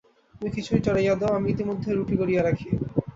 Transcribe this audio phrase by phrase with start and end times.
[0.35, 2.69] তুমি খিচুড়ি চড়াইয়া দাও, আমি ইতিমধ্যে রুটি গড়িয়া রাখি।